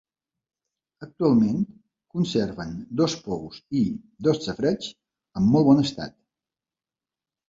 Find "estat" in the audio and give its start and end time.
5.83-6.17